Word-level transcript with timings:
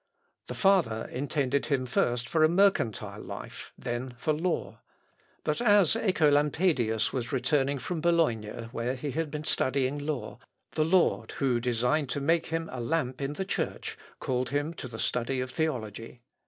The 0.47 0.55
father 0.55 1.07
intended 1.11 1.67
him 1.67 1.85
first 1.85 2.27
for 2.27 2.43
a 2.43 2.49
mercantile 2.49 3.21
life, 3.21 3.71
then 3.77 4.15
for 4.17 4.33
law. 4.33 4.79
But 5.43 5.61
as 5.61 5.91
Œcolampadius 5.93 7.13
was 7.13 7.31
returning 7.31 7.77
from 7.77 8.01
Bologna, 8.01 8.69
where 8.71 8.95
he 8.95 9.11
had 9.11 9.29
been 9.29 9.43
studying 9.43 9.99
law, 9.99 10.39
the 10.71 10.85
Lord, 10.85 11.33
who 11.33 11.59
designed 11.59 12.09
to 12.09 12.19
make 12.19 12.47
him 12.47 12.67
a 12.73 12.81
lamp 12.81 13.21
in 13.21 13.33
the 13.33 13.45
Church, 13.45 13.95
called 14.19 14.49
him 14.49 14.73
to 14.73 14.87
the 14.87 14.97
study 14.97 15.39
of 15.39 15.51
theology. 15.51 16.23